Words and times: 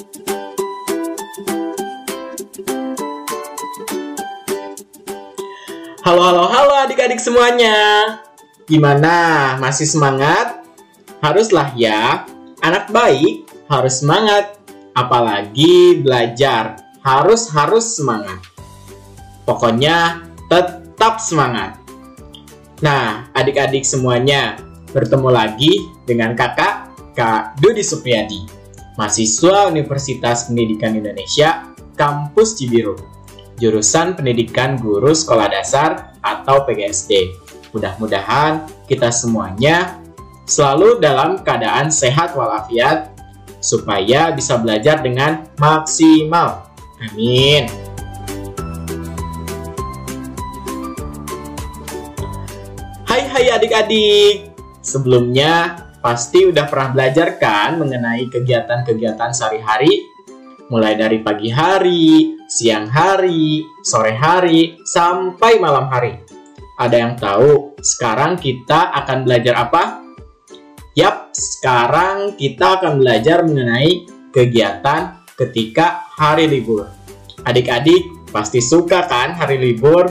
Halo, 0.00 0.08
halo, 6.24 6.48
halo 6.48 6.72
adik-adik 6.88 7.20
semuanya. 7.20 7.76
Gimana? 8.64 9.60
Masih 9.60 9.84
semangat? 9.84 10.64
Haruslah 11.20 11.76
ya. 11.76 12.24
Anak 12.64 12.88
baik 12.88 13.44
harus 13.68 14.00
semangat. 14.00 14.56
Apalagi 14.96 16.00
belajar. 16.00 16.80
Harus 17.04 17.52
harus 17.52 17.84
semangat. 17.92 18.40
Pokoknya 19.44 20.24
tetap 20.48 21.20
semangat. 21.20 21.76
Nah, 22.80 23.28
adik-adik 23.36 23.84
semuanya, 23.84 24.56
bertemu 24.96 25.28
lagi 25.28 25.84
dengan 26.08 26.32
kakak 26.32 26.88
Kak 27.12 27.60
Dudi 27.60 27.84
Supriyadi, 27.84 28.59
mahasiswa 28.98 29.70
Universitas 29.70 30.50
Pendidikan 30.50 30.96
Indonesia, 30.96 31.70
Kampus 31.94 32.56
Cibiru 32.56 33.20
jurusan 33.60 34.16
Pendidikan 34.16 34.80
Guru 34.80 35.12
Sekolah 35.12 35.52
Dasar 35.52 36.16
atau 36.24 36.64
PGSD. 36.64 37.36
Mudah-mudahan 37.76 38.66
kita 38.88 39.12
semuanya 39.12 40.00
selalu 40.48 40.98
dalam 40.98 41.44
keadaan 41.44 41.92
sehat 41.92 42.34
walafiat 42.34 43.14
supaya 43.60 44.32
bisa 44.32 44.56
belajar 44.56 45.04
dengan 45.04 45.46
maksimal. 45.60 46.72
Amin. 46.98 47.68
Hai 53.04 53.22
hai 53.28 53.46
adik-adik. 53.52 54.56
Sebelumnya 54.80 55.76
pasti 56.00 56.48
udah 56.48 56.66
pernah 56.66 56.90
belajar 56.96 57.36
kan 57.36 57.76
mengenai 57.76 58.28
kegiatan-kegiatan 58.32 59.30
sehari-hari 59.36 60.10
mulai 60.70 60.94
dari 60.94 61.18
pagi 61.20 61.50
hari, 61.50 62.38
siang 62.46 62.86
hari, 62.86 63.66
sore 63.82 64.14
hari, 64.14 64.78
sampai 64.86 65.58
malam 65.58 65.90
hari. 65.90 66.14
Ada 66.78 66.96
yang 66.96 67.14
tahu 67.18 67.76
sekarang 67.82 68.38
kita 68.38 68.94
akan 69.02 69.26
belajar 69.26 69.54
apa? 69.66 70.00
Yap, 70.94 71.34
sekarang 71.34 72.38
kita 72.38 72.80
akan 72.80 73.02
belajar 73.02 73.42
mengenai 73.44 74.06
kegiatan 74.30 75.20
ketika 75.36 76.06
hari 76.16 76.46
libur. 76.46 76.86
Adik-adik 77.44 78.30
pasti 78.30 78.62
suka 78.62 79.04
kan 79.10 79.34
hari 79.34 79.58
libur? 79.58 80.06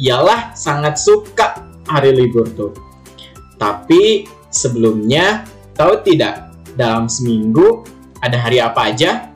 Iyalah, 0.00 0.56
sangat 0.56 0.96
suka 0.96 1.68
hari 1.86 2.16
libur 2.16 2.48
tuh. 2.56 2.72
Tapi 3.58 4.24
sebelumnya, 4.50 5.44
tahu 5.76 6.00
tidak, 6.04 6.52
dalam 6.78 7.10
seminggu 7.10 7.82
ada 8.22 8.38
hari 8.38 8.58
apa 8.62 8.90
aja? 8.90 9.30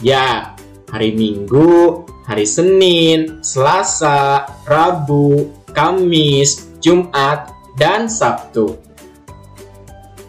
Ya, 0.00 0.54
hari 0.90 1.14
Minggu, 1.14 2.06
hari 2.26 2.46
Senin, 2.46 3.42
Selasa, 3.42 4.48
Rabu, 4.66 5.50
Kamis, 5.70 6.70
Jumat, 6.82 7.50
dan 7.78 8.10
Sabtu. 8.10 8.78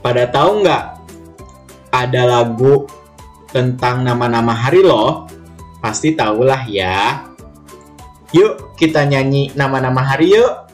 Pada 0.01 0.29
tahu 0.29 0.65
nggak? 0.65 0.85
Ada 1.91 2.23
lagu 2.23 2.87
tentang 3.51 4.01
nama-nama 4.01 4.55
hari 4.55 4.81
loh. 4.81 5.27
Pasti 5.83 6.15
tahulah 6.15 6.65
ya. 6.65 7.27
Yuk 8.31 8.79
kita 8.79 9.03
nyanyi 9.03 9.51
nama-nama 9.53 10.01
hari 10.01 10.33
yuk. 10.33 10.70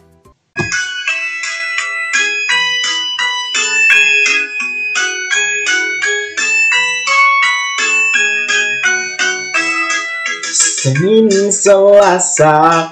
Senin, 10.87 11.51
Selasa, 11.51 12.87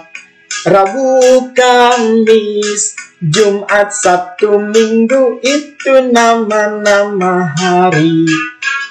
Rabu, 0.68 1.48
Kamis, 1.56 2.92
Jumat, 3.24 3.96
Sabtu, 3.96 4.60
Minggu 4.60 5.40
itu 5.40 6.04
nama-nama 6.12 7.56
hari. 7.56 8.28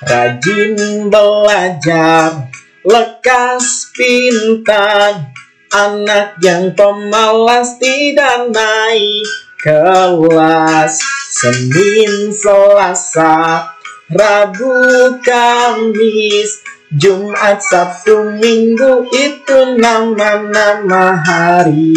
Rajin 0.08 1.12
belajar, 1.12 2.48
lekas 2.80 3.92
pintar, 3.92 5.36
anak 5.68 6.40
yang 6.40 6.72
pemalas 6.72 7.76
tidak 7.76 8.56
naik 8.56 9.28
kelas. 9.60 10.96
Senin, 11.28 12.32
Selasa, 12.32 13.68
Rabu, 14.08 14.72
Kamis, 15.20 16.64
Jumat, 16.94 17.58
Sabtu, 17.58 18.38
Minggu 18.38 19.10
itu 19.10 19.74
nama-nama 19.82 21.18
hari. 21.18 21.90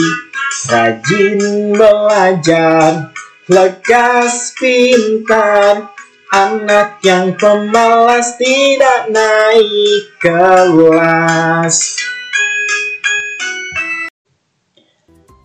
Rajin 0.66 1.38
belajar, 1.78 3.14
lekas 3.46 4.58
pintar. 4.58 5.94
Anak 6.34 6.98
yang 7.06 7.38
pemalas 7.38 8.42
tidak 8.42 9.08
naik 9.14 10.18
kelas. 10.18 11.78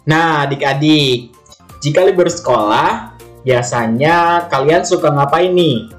Nah 0.08 0.48
adik-adik, 0.48 1.30
jika 1.84 2.00
libur 2.02 2.32
sekolah, 2.32 3.20
biasanya 3.44 4.48
kalian 4.48 4.82
suka 4.82 5.12
ngapain 5.12 5.52
nih? 5.52 5.92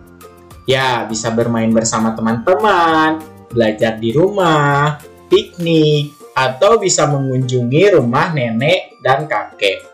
Ya, 0.67 1.07
bisa 1.07 1.31
bermain 1.31 1.71
bersama 1.71 2.11
teman-teman, 2.15 3.32
belajar 3.53 4.01
di 4.01 4.09
rumah, 4.09 4.97
piknik, 5.29 6.33
atau 6.33 6.81
bisa 6.81 7.05
mengunjungi 7.05 7.93
rumah 7.93 8.33
nenek 8.33 8.97
dan 9.05 9.29
kakek. 9.29 9.85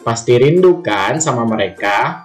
Pasti 0.00 0.38
rindu 0.38 0.80
kan 0.80 1.18
sama 1.18 1.42
mereka? 1.44 2.24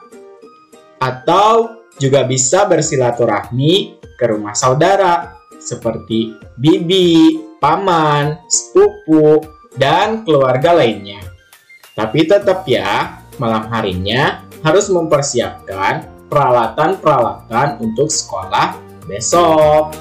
Atau 1.01 1.83
juga 1.97 2.23
bisa 2.23 2.69
bersilaturahmi 2.69 3.99
ke 4.15 4.25
rumah 4.31 4.55
saudara 4.55 5.35
seperti 5.59 6.37
bibi, 6.55 7.41
paman, 7.59 8.45
sepupu, 8.45 9.43
dan 9.75 10.23
keluarga 10.23 10.71
lainnya. 10.77 11.19
Tapi 11.95 12.27
tetap 12.27 12.63
ya, 12.67 13.23
malam 13.41 13.67
harinya 13.71 14.45
harus 14.63 14.87
mempersiapkan 14.91 16.27
peralatan-peralatan 16.31 17.79
untuk 17.83 18.07
sekolah 18.11 18.75
besok. 19.07 19.95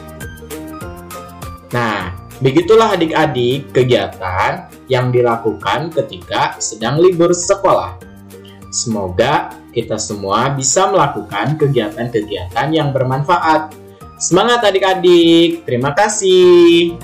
Begitulah 2.42 2.98
adik-adik 2.98 3.70
kegiatan 3.70 4.66
yang 4.90 5.14
dilakukan 5.14 5.94
ketika 5.94 6.58
sedang 6.58 6.98
libur 6.98 7.30
sekolah. 7.30 7.94
Semoga 8.74 9.54
kita 9.70 9.94
semua 10.02 10.50
bisa 10.50 10.90
melakukan 10.90 11.54
kegiatan-kegiatan 11.54 12.74
yang 12.74 12.90
bermanfaat. 12.90 13.70
Semangat 14.18 14.66
adik-adik, 14.66 15.62
terima 15.62 15.94
kasih. 15.94 16.98